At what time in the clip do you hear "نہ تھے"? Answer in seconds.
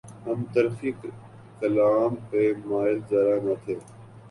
3.45-3.75